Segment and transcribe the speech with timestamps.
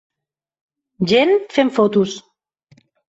[1.11, 2.17] Gent fent fotos